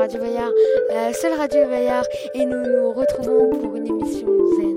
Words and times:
Radio 0.00 0.18
Bayard, 0.18 0.52
la 0.88 1.12
seule 1.12 1.34
radio 1.34 1.66
Bayard, 1.68 2.06
et 2.32 2.46
nous 2.46 2.56
nous 2.56 2.90
retrouvons 2.92 3.50
pour 3.50 3.76
une 3.76 3.86
émission 3.86 4.28
zen. 4.56 4.74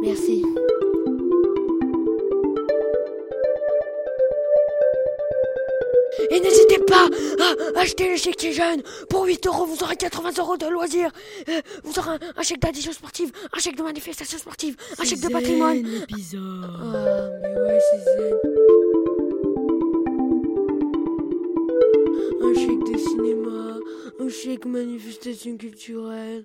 Merci. 0.00 0.42
Et 6.30 6.40
n'hésitez 6.40 6.78
pas 6.86 7.06
à 7.76 7.80
acheter 7.80 8.08
le 8.08 8.16
chèque 8.16 8.40
des 8.40 8.52
jeunes. 8.52 8.82
Pour 9.10 9.24
8 9.24 9.46
euros, 9.46 9.66
vous 9.66 9.82
aurez 9.82 9.96
80 9.96 10.30
euros 10.38 10.56
de 10.56 10.66
loisirs. 10.68 11.10
Euh, 11.50 11.60
vous 11.84 11.98
aurez 11.98 12.12
un, 12.12 12.18
un 12.36 12.42
chèque 12.42 12.60
d'addition 12.60 12.92
sportive, 12.92 13.30
un 13.54 13.58
chèque 13.58 13.76
de 13.76 13.82
manifestation 13.82 14.38
sportive, 14.38 14.74
un 14.98 15.04
chèque 15.04 15.20
de 15.20 15.28
patrimoine. 15.28 15.84
Ah, 15.84 17.28
mais 17.42 17.60
ouais, 17.60 17.78
c'est 17.90 17.98
zen. 18.04 18.34
Un 22.40 22.54
chèque 22.54 22.92
de 22.92 22.98
cinéma, 22.98 23.78
un 24.22 24.28
chèque 24.28 24.64
manifestation 24.66 25.56
culturelle, 25.56 26.44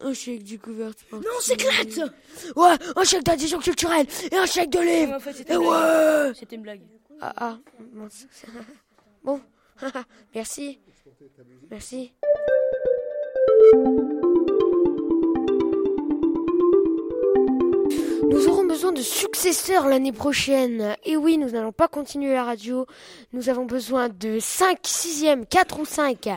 un 0.00 0.12
chèque 0.14 0.44
découverte 0.44 0.98
sportive. 1.00 1.28
Non, 1.28 1.40
s'éclate 1.40 2.12
Ouais, 2.56 2.74
un 2.96 3.04
chèque 3.04 3.24
d'addition 3.24 3.58
culturelle 3.58 4.06
et 4.30 4.36
un 4.36 4.46
chèque 4.46 4.70
de 4.70 4.80
livre. 4.80 5.14
En 5.14 5.20
fait, 5.20 5.32
c'était 5.32 5.52
Et 5.52 5.56
une 5.56 5.62
blague. 5.62 6.26
ouais 6.28 6.34
C'était 6.34 6.56
une 6.56 6.62
blague. 6.62 6.82
Ah, 7.20 7.32
ah, 7.36 7.58
mince. 7.92 8.26
Bon, 9.24 9.40
merci. 10.34 10.78
Merci. 11.70 12.12
De 18.96 19.02
successeurs 19.02 19.88
l'année 19.88 20.12
prochaine. 20.12 20.96
Et 21.04 21.16
oui, 21.16 21.36
nous 21.36 21.50
n'allons 21.50 21.72
pas 21.72 21.86
continuer 21.86 22.32
la 22.32 22.44
radio. 22.44 22.86
Nous 23.34 23.50
avons 23.50 23.66
besoin 23.66 24.08
de 24.08 24.38
5, 24.40 24.80
6e, 24.82 25.46
4 25.46 25.80
ou 25.80 25.84
5. 25.84 26.28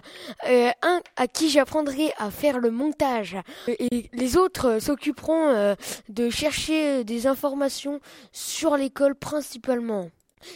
Euh, 0.50 0.70
un 0.81 1.02
à 1.16 1.27
qui 1.27 1.50
j'apprendrai 1.50 2.11
à 2.17 2.30
faire 2.31 2.59
le 2.59 2.70
montage. 2.70 3.38
Et 3.67 4.09
les 4.11 4.36
autres 4.36 4.80
s'occuperont 4.80 5.48
euh, 5.48 5.75
de 6.09 6.30
chercher 6.30 7.06
des 7.06 7.28
informations 7.28 8.02
sur 8.33 8.76
l'école 8.76 9.16
principalement. 9.16 10.09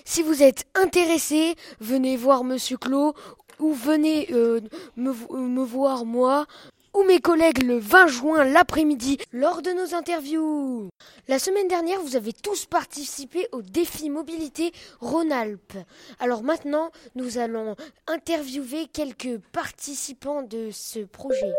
Si 0.03 0.23
vous 0.23 0.43
êtes 0.43 0.65
intéressé, 0.75 1.55
venez 1.79 2.17
voir 2.17 2.43
Monsieur 2.43 2.77
Clos 2.77 3.13
ou 3.59 3.71
venez 3.71 4.27
euh, 4.33 4.59
me, 4.97 5.13
me 5.31 5.63
voir 5.63 6.03
moi 6.03 6.47
ou 6.93 7.03
mes 7.03 7.19
collègues 7.19 7.63
le 7.63 7.77
20 7.77 8.07
juin 8.07 8.43
l'après-midi 8.43 9.17
lors 9.31 9.61
de 9.61 9.71
nos 9.71 9.95
interviews. 9.95 10.89
La 11.27 11.39
semaine 11.39 11.67
dernière, 11.67 11.99
vous 12.01 12.15
avez 12.15 12.33
tous 12.33 12.65
participé 12.65 13.47
au 13.51 13.61
défi 13.61 14.09
mobilité 14.09 14.71
Rhône-Alpes. 14.99 15.77
Alors 16.19 16.43
maintenant, 16.43 16.91
nous 17.15 17.37
allons 17.37 17.75
interviewer 18.07 18.87
quelques 18.91 19.39
participants 19.51 20.43
de 20.43 20.69
ce 20.71 20.99
projet. 20.99 21.53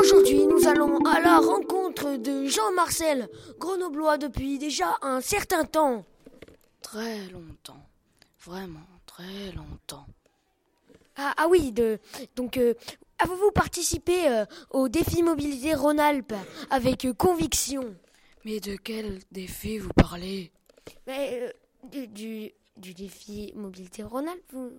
Aujourd'hui, 0.00 0.46
nous 0.46 0.68
allons 0.68 0.98
à 1.06 1.20
la 1.20 1.38
rencontre 1.38 2.16
de 2.16 2.46
Jean-Marcel, 2.46 3.28
grenoblois 3.58 4.18
depuis 4.18 4.58
déjà 4.58 4.96
un 5.02 5.20
certain 5.20 5.64
temps. 5.64 6.04
Très 6.82 7.26
longtemps. 7.28 7.82
Vraiment, 8.44 8.86
très 9.06 9.52
longtemps. 9.52 10.06
Ah, 11.16 11.34
ah 11.36 11.46
oui, 11.48 11.72
de, 11.72 11.98
donc 12.34 12.56
euh, 12.58 12.74
avez-vous 13.18 13.50
participé 13.52 14.28
euh, 14.28 14.44
au 14.70 14.88
défi 14.88 15.22
mobilité 15.22 15.74
Rhône-Alpes 15.74 16.34
avec 16.70 17.04
euh, 17.04 17.14
conviction? 17.14 17.94
Mais 18.44 18.60
de 18.60 18.76
quel 18.76 19.20
défi 19.32 19.78
vous 19.78 19.92
parlez? 19.96 20.52
Mais 21.06 21.52
du, 21.90 22.06
du, 22.08 22.52
du 22.76 22.94
défi 22.94 23.52
mobilité 23.56 24.02
Rhône-Alpes 24.02 24.52
vous- 24.52 24.72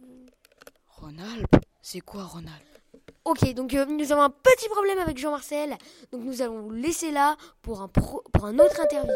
Rhône-Alpes? 1.01 1.55
C'est 1.81 2.01
quoi 2.01 2.23
Rhône-Alpes? 2.25 2.63
Ok, 3.25 3.53
donc 3.53 3.73
euh, 3.73 3.85
nous 3.85 4.11
avons 4.11 4.21
un 4.21 4.29
petit 4.29 4.69
problème 4.69 4.99
avec 4.99 5.17
Jean-Marcel, 5.17 5.75
donc 6.11 6.21
nous 6.23 6.41
allons 6.41 6.61
vous 6.61 6.71
laisser 6.71 7.11
là 7.11 7.35
pour 7.61 7.81
un, 7.81 7.87
pro- 7.89 8.23
pour 8.31 8.45
un 8.45 8.57
autre 8.59 8.79
interview. 8.79 9.11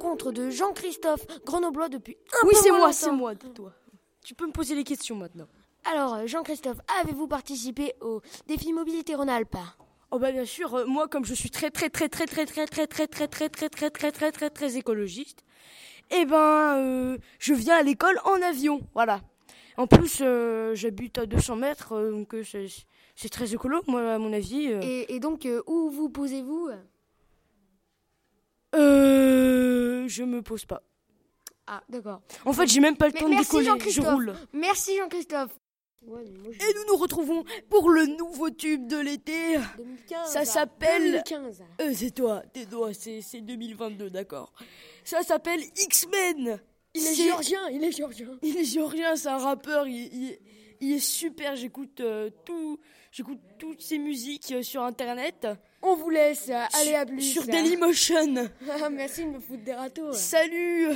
Rencontre 0.00 0.32
de 0.32 0.50
Jean-Christophe, 0.50 1.26
grenoblois 1.44 1.88
depuis 1.88 2.16
un 2.42 2.46
Oui, 2.46 2.54
peu 2.54 2.60
c'est 2.62 2.70
moi, 2.70 2.92
c'est 2.92 3.12
moi, 3.12 3.34
toi. 3.34 3.72
Tu 4.24 4.34
peux 4.34 4.46
me 4.46 4.52
poser 4.52 4.74
les 4.74 4.84
questions 4.84 5.16
maintenant. 5.16 5.46
Alors, 5.84 6.14
euh, 6.14 6.26
Jean-Christophe, 6.26 6.78
avez-vous 7.02 7.26
participé 7.26 7.94
au 8.00 8.20
défi 8.46 8.72
mobilité 8.72 9.14
Rhône-Alpes 9.14 9.56
Oh 10.12 10.18
bah 10.18 10.32
bien 10.32 10.44
sûr, 10.44 10.74
euh, 10.74 10.84
moi 10.86 11.06
comme 11.06 11.24
je 11.24 11.34
suis 11.34 11.50
très 11.50 11.70
très 11.70 11.88
très 11.88 12.08
très 12.08 12.26
très 12.26 12.44
très 12.44 12.66
très 12.66 12.86
très 12.88 13.06
très 13.06 13.28
très 13.28 13.48
très 13.48 13.68
très 13.68 13.90
très 13.90 14.10
très 14.10 14.32
très 14.32 14.50
très 14.50 14.76
écologiste, 14.76 15.44
eh 16.10 16.24
ben 16.24 16.76
euh, 16.78 17.18
je 17.38 17.54
viens 17.54 17.76
à 17.76 17.82
l'école 17.82 18.18
en 18.24 18.42
avion, 18.42 18.80
voilà. 18.94 19.20
En 19.76 19.86
plus 19.86 20.18
euh, 20.20 20.74
j'habite 20.74 21.18
à 21.18 21.26
200 21.26 21.54
mètres, 21.56 21.92
euh, 21.92 22.10
donc 22.10 22.34
euh, 22.34 22.42
c'est 23.14 23.28
très 23.28 23.54
écolo, 23.54 23.82
moi 23.86 24.14
à 24.14 24.18
mon 24.18 24.32
avis. 24.32 24.72
euh. 24.72 24.80
et, 24.82 25.20
donc, 25.20 25.46
euh, 25.46 25.62
où 25.68 25.90
vous 25.90 26.08
posez-vous 26.08 26.70
Euh, 30.04 30.08
je 30.08 30.22
me 30.24 30.42
pose 30.42 30.64
pas. 30.64 30.82
Ah, 31.66 31.82
d'accord. 31.88 32.20
En 32.44 32.52
fait, 32.52 32.66
j'ai 32.66 32.80
même 32.80 32.96
pas 32.96 33.06
le 33.06 33.12
temps 33.12 33.26
de 33.26 33.30
merci, 33.30 33.44
décoller, 33.46 33.64
je 33.64 33.70
Jean-Christophe. 33.70 34.06
roule. 34.14 34.34
Merci 34.52 34.96
Jean-Christophe. 34.96 35.50
Et 36.02 36.74
nous 36.74 36.84
nous 36.88 36.96
retrouvons 36.96 37.44
pour 37.68 37.90
le 37.90 38.06
nouveau 38.06 38.48
tube 38.50 38.86
de 38.86 38.96
l'été. 38.96 39.56
2015. 39.76 40.32
Ça 40.32 40.44
s'appelle- 40.46 41.22
2015. 41.28 41.62
Euh, 41.82 41.92
c'est 41.94 42.10
toi, 42.12 42.42
t'es 42.54 42.64
toi, 42.64 42.92
c'est 42.94 43.20
c'est 43.20 43.42
2022, 43.42 44.08
d'accord. 44.08 44.52
Ça 45.04 45.22
s'appelle 45.22 45.60
X-Men. 45.76 46.58
Il 46.94 47.06
est 47.06 47.14
géorgien, 47.14 47.68
il 47.68 47.84
est 47.84 47.92
géorgien. 47.92 48.28
Il 48.42 48.56
est 48.56 48.64
géorgien, 48.64 49.14
c'est 49.14 49.28
un 49.28 49.38
rappeur, 49.38 49.86
il, 49.86 49.94
il- 50.12 50.38
il 50.80 50.92
est 50.92 50.98
super, 50.98 51.54
j'écoute 51.54 52.00
euh, 52.00 52.30
tout, 52.46 52.80
j'écoute 53.12 53.38
toutes 53.58 53.82
ses 53.82 53.98
musiques 53.98 54.50
euh, 54.52 54.62
sur 54.62 54.82
internet. 54.82 55.46
On 55.82 55.94
vous 55.96 56.10
laisse. 56.10 56.48
euh, 56.48 56.64
Allez, 56.74 56.94
à 56.94 57.06
plus. 57.06 57.22
Sur 57.22 57.44
Dailymotion. 57.46 58.34
Ah, 58.82 58.90
Merci 58.90 59.24
de 59.24 59.30
me 59.30 59.40
foutre 59.40 59.62
des 59.64 59.74
râteaux. 59.74 60.12
Salut 60.12 60.90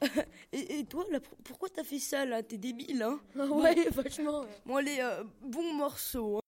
et, 0.52 0.78
et 0.80 0.84
toi, 0.84 1.04
là, 1.10 1.18
pourquoi 1.44 1.68
t'as 1.68 1.84
fait 1.84 1.98
ça 2.00 2.24
là? 2.24 2.42
T'es 2.42 2.56
débile, 2.56 3.02
hein? 3.02 3.20
Ah 3.38 3.44
ouais, 3.46 3.88
vachement. 3.92 4.44
Bon, 4.66 4.76
allez, 4.76 4.98
euh, 5.00 5.22
bon 5.42 5.74
morceau. 5.74 6.38
hein. 6.38 6.40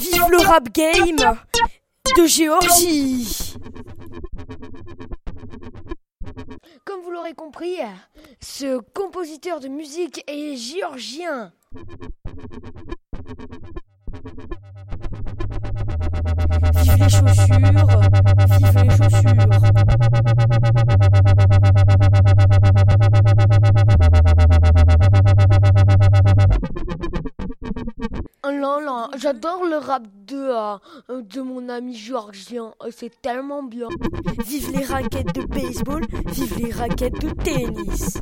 Vive 0.00 0.30
le 0.30 0.38
rap 0.38 0.68
game 0.72 1.16
de 2.16 2.26
Géorgie 2.26 3.54
Comme 6.84 7.02
vous 7.02 7.10
l'aurez 7.10 7.34
compris, 7.34 7.76
ce 8.40 8.78
compositeur 8.94 9.60
de 9.60 9.68
musique 9.68 10.24
est 10.26 10.56
géorgien. 10.56 11.52
Vive 16.76 16.96
les 16.96 17.08
chaussures, 17.08 17.56
vive 18.58 18.78
les 18.84 18.90
chaussures. 18.96 19.46
Oh 28.44 28.50
là 28.50 28.80
là, 28.80 29.10
j'adore 29.18 29.64
le 29.64 29.78
rap 29.78 30.04
de, 30.28 30.36
euh, 30.36 31.22
de 31.22 31.40
mon 31.40 31.68
ami 31.68 31.96
géorgien. 31.96 32.74
Oh, 32.78 32.86
C'est 32.90 33.20
tellement 33.20 33.64
bien. 33.64 33.88
Vive 34.46 34.70
les 34.70 34.84
raquettes 34.84 35.34
de 35.34 35.42
baseball, 35.42 36.02
vive 36.26 36.58
les 36.58 36.70
raquettes 36.70 37.20
de 37.20 37.30
tennis. 37.30 38.18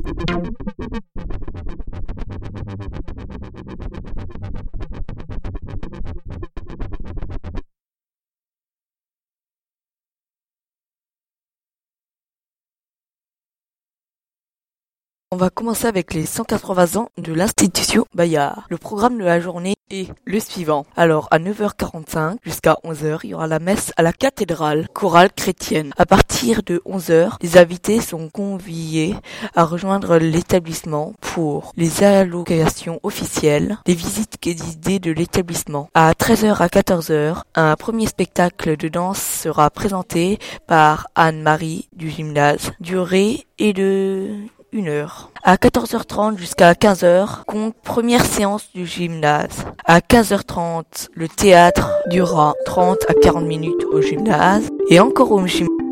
On 15.35 15.37
va 15.37 15.49
commencer 15.49 15.85
avec 15.85 16.13
les 16.13 16.25
180 16.25 16.95
ans 16.95 17.09
de 17.17 17.33
l'institution 17.33 18.05
Bayard. 18.15 18.63
Le 18.69 18.77
programme 18.77 19.17
de 19.17 19.25
la 19.25 19.41
journée 19.41 19.75
est 19.91 20.07
le 20.23 20.39
suivant. 20.39 20.85
Alors, 20.95 21.27
à 21.29 21.39
9h45 21.39 22.37
jusqu'à 22.41 22.77
11h, 22.85 23.19
il 23.25 23.31
y 23.31 23.33
aura 23.33 23.45
la 23.45 23.59
messe 23.59 23.91
à 23.97 24.01
la 24.01 24.13
cathédrale 24.13 24.87
chorale 24.93 25.33
chrétienne. 25.33 25.91
À 25.97 26.05
partir 26.05 26.63
de 26.65 26.81
11h, 26.85 27.33
les 27.41 27.57
invités 27.57 27.99
sont 27.99 28.29
conviés 28.29 29.13
à 29.55 29.65
rejoindre 29.65 30.15
l'établissement 30.15 31.11
pour 31.19 31.73
les 31.75 32.01
allocations 32.01 33.01
officielles, 33.03 33.77
des 33.85 33.93
visites 33.93 34.41
guidées 34.41 34.99
de 34.99 35.11
l'établissement. 35.11 35.89
À 35.93 36.13
13h 36.13 36.61
à 36.61 36.67
14h, 36.67 37.41
un 37.55 37.75
premier 37.75 38.07
spectacle 38.07 38.77
de 38.77 38.87
danse 38.87 39.21
sera 39.21 39.69
présenté 39.69 40.39
par 40.65 41.07
Anne-Marie 41.15 41.89
du 41.93 42.09
gymnase. 42.09 42.71
Durée 42.79 43.45
et 43.59 43.73
de 43.73 44.37
1 44.75 44.87
heure. 44.87 45.31
À 45.43 45.55
14h30 45.55 46.37
jusqu'à 46.37 46.73
15h, 46.73 47.45
compte 47.45 47.75
première 47.83 48.25
séance 48.25 48.67
du 48.73 48.85
gymnase. 48.85 49.65
À 49.85 49.99
15h30, 49.99 51.09
le 51.13 51.29
théâtre 51.29 51.91
durera 52.09 52.55
30 52.65 52.97
à 53.07 53.13
40 53.13 53.45
minutes 53.45 53.85
au 53.93 54.01
gymnase 54.01 54.67
et 54.89 54.99
encore 54.99 55.31
au 55.31 55.45
gymnase. 55.47 55.84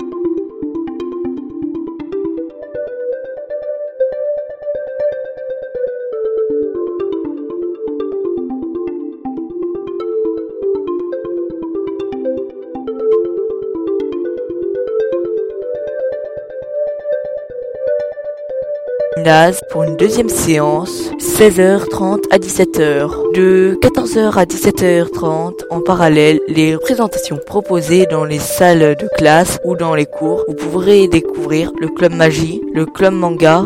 Pour 19.69 19.83
une 19.83 19.95
deuxième 19.95 20.27
séance, 20.27 21.11
16h30 21.19 22.23
à 22.29 22.39
17h. 22.39 23.33
De 23.33 23.77
14h 23.81 24.33
à 24.37 24.43
17h30, 24.43 25.61
en 25.69 25.79
parallèle, 25.79 26.41
les 26.49 26.75
représentations 26.75 27.39
proposées 27.45 28.05
dans 28.05 28.25
les 28.25 28.39
salles 28.39 28.97
de 28.97 29.07
classe 29.15 29.59
ou 29.63 29.75
dans 29.75 29.95
les 29.95 30.05
cours. 30.05 30.43
Vous 30.47 30.55
pourrez 30.55 31.07
découvrir 31.07 31.71
le 31.79 31.87
club 31.87 32.13
magie, 32.13 32.61
le 32.73 32.85
club 32.85 33.13
manga 33.13 33.63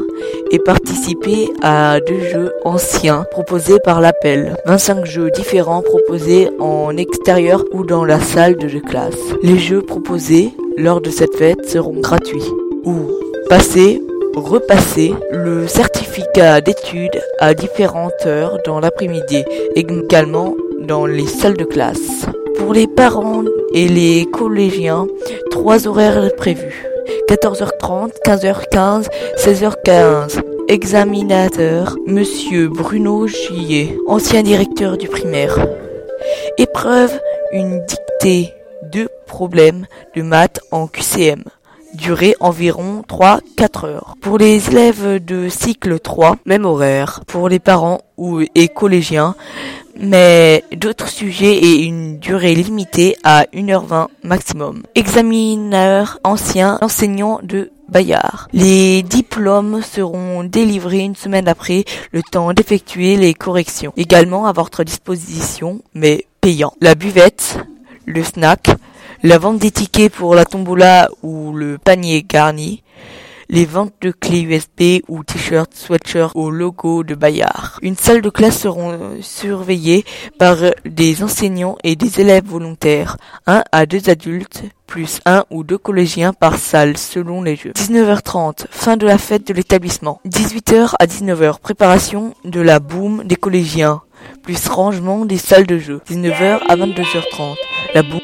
et 0.51 0.59
participer 0.59 1.49
à 1.63 1.99
deux 2.01 2.19
jeux 2.19 2.53
anciens 2.63 3.25
proposés 3.31 3.79
par 3.83 3.99
l'appel. 3.99 4.57
25 4.67 5.05
jeux 5.05 5.31
différents 5.31 5.81
proposés 5.81 6.49
en 6.59 6.95
extérieur 6.97 7.63
ou 7.71 7.83
dans 7.83 8.05
la 8.05 8.19
salle 8.19 8.57
de 8.57 8.67
classe. 8.79 9.17
Les 9.41 9.57
jeux 9.57 9.81
proposés 9.81 10.51
lors 10.77 11.01
de 11.01 11.09
cette 11.09 11.35
fête 11.35 11.67
seront 11.67 11.99
gratuits 11.99 12.51
ou 12.85 12.95
passés 13.49 14.01
repasser 14.39 15.13
le 15.31 15.67
certificat 15.67 16.61
d'études 16.61 17.21
à 17.39 17.53
différentes 17.53 18.25
heures 18.25 18.57
dans 18.65 18.79
l'après-midi, 18.79 19.43
également 19.75 20.55
dans 20.79 21.05
les 21.05 21.27
salles 21.27 21.57
de 21.57 21.63
classe. 21.63 22.25
Pour 22.57 22.73
les 22.73 22.87
parents 22.87 23.43
et 23.73 23.87
les 23.87 24.25
collégiens, 24.25 25.07
trois 25.51 25.87
horaires 25.87 26.29
prévus. 26.35 26.85
14h30, 27.29 28.11
15h15, 28.25 29.07
16h15. 29.37 30.41
Examinateur, 30.69 31.95
Monsieur 32.05 32.67
Bruno 32.67 33.27
Gillet, 33.27 33.97
ancien 34.07 34.43
directeur 34.43 34.97
du 34.97 35.07
primaire. 35.07 35.65
Épreuve, 36.57 37.17
une 37.53 37.81
dictée, 37.85 38.53
deux 38.91 39.07
problèmes 39.27 39.85
de 40.15 40.21
maths 40.21 40.59
en 40.71 40.87
QCM 40.87 41.43
durée 41.97 42.35
environ 42.39 43.03
3-4 43.09 43.85
heures. 43.85 44.15
Pour 44.21 44.37
les 44.37 44.69
élèves 44.69 45.23
de 45.23 45.49
cycle 45.49 45.99
3, 45.99 46.37
même 46.45 46.65
horaire. 46.65 47.21
Pour 47.27 47.49
les 47.49 47.59
parents 47.59 47.99
ou 48.17 48.41
et 48.55 48.67
collégiens, 48.69 49.35
mais 49.99 50.63
d'autres 50.75 51.09
sujets 51.09 51.57
et 51.57 51.83
une 51.83 52.19
durée 52.19 52.55
limitée 52.55 53.17
à 53.23 53.43
1h20 53.53 54.07
maximum. 54.23 54.83
Examineur 54.95 56.19
ancien 56.23 56.77
enseignant 56.81 57.39
de 57.43 57.71
Bayard. 57.89 58.47
Les 58.53 59.01
diplômes 59.01 59.81
seront 59.81 60.43
délivrés 60.43 60.99
une 60.99 61.15
semaine 61.15 61.47
après 61.47 61.85
le 62.11 62.21
temps 62.21 62.53
d'effectuer 62.53 63.15
les 63.15 63.33
corrections. 63.33 63.93
Également 63.97 64.45
à 64.45 64.51
votre 64.51 64.83
disposition, 64.83 65.81
mais 65.93 66.25
payant. 66.41 66.73
La 66.81 66.95
buvette, 66.95 67.59
le 68.05 68.23
snack, 68.23 68.71
la 69.23 69.37
vente 69.37 69.59
des 69.59 69.71
tickets 69.71 70.11
pour 70.11 70.35
la 70.35 70.45
tombola 70.45 71.09
ou 71.23 71.53
le 71.53 71.77
panier 71.77 72.23
garni, 72.23 72.83
les 73.49 73.65
ventes 73.65 73.93
de 74.01 74.11
clés 74.11 74.41
USB 74.41 75.01
ou 75.07 75.23
t-shirts, 75.23 75.73
sweatshirts 75.73 76.35
au 76.35 76.49
logo 76.49 77.03
de 77.03 77.15
Bayard. 77.15 77.79
Une 77.81 77.95
salle 77.95 78.21
de 78.21 78.29
classe 78.29 78.59
seront 78.59 79.17
surveillées 79.21 80.05
par 80.37 80.57
des 80.85 81.23
enseignants 81.23 81.77
et 81.83 81.95
des 81.95 82.19
élèves 82.19 82.45
volontaires, 82.45 83.17
un 83.45 83.63
à 83.71 83.85
deux 83.85 84.09
adultes, 84.09 84.63
plus 84.85 85.19
un 85.25 85.45
ou 85.49 85.63
deux 85.63 85.77
collégiens 85.77 86.33
par 86.33 86.57
salle 86.57 86.97
selon 86.97 87.41
les 87.41 87.55
jeux. 87.55 87.71
19h30, 87.71 88.65
fin 88.69 88.97
de 88.97 89.05
la 89.05 89.17
fête 89.17 89.47
de 89.47 89.53
l'établissement. 89.53 90.21
18h 90.27 90.93
à 90.99 91.05
19h, 91.05 91.59
préparation 91.59 92.33
de 92.43 92.61
la 92.61 92.79
boum 92.79 93.23
des 93.23 93.35
collégiens, 93.35 94.01
plus 94.43 94.67
rangement 94.67 95.25
des 95.25 95.37
salles 95.37 95.67
de 95.67 95.77
jeu. 95.77 96.01
19h 96.09 96.59
à 96.67 96.75
22h30, 96.75 97.55
la 97.93 98.03
boum 98.03 98.19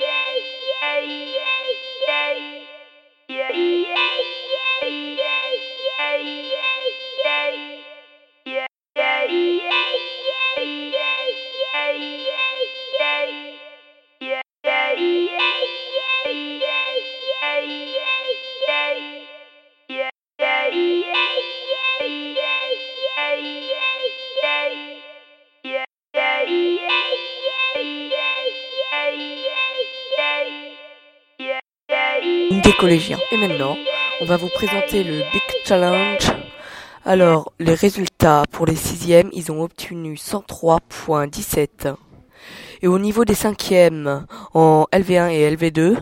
des 32.61 32.73
collégiens. 32.73 33.19
Et 33.31 33.37
maintenant, 33.37 33.77
on 34.21 34.25
va 34.25 34.37
vous 34.37 34.49
présenter 34.49 35.03
le 35.03 35.23
Big 35.31 35.41
Challenge. 35.65 36.31
Alors, 37.05 37.51
les 37.59 37.73
résultats 37.73 38.43
pour 38.51 38.65
les 38.65 38.75
sixièmes, 38.75 39.29
ils 39.33 39.51
ont 39.51 39.61
obtenu 39.61 40.15
103.17. 40.15 41.95
Et 42.81 42.87
au 42.87 42.97
niveau 42.99 43.25
des 43.25 43.33
cinquièmes, 43.33 44.25
en 44.53 44.85
LV1 44.91 45.31
et 45.31 45.55
LV2, 45.55 45.97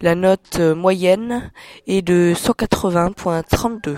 la 0.00 0.14
note 0.14 0.60
moyenne 0.60 1.50
est 1.86 2.02
de 2.02 2.32
180.32. 2.34 3.96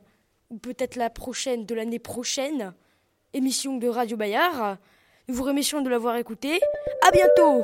ou 0.50 0.58
peut-être 0.58 0.98
la 0.98 1.10
prochaine 1.10 1.66
de 1.66 1.74
l'année 1.74 2.00
prochaine, 2.00 2.74
émission 3.34 3.78
de 3.78 3.88
Radio 3.88 4.18
Bayard. 4.18 4.78
Nous 5.30 5.36
vous 5.36 5.44
remercions 5.44 5.82
de 5.82 5.90
l'avoir 5.90 6.18
écouté. 6.18 6.60
À 7.02 7.12
bientôt 7.12 7.64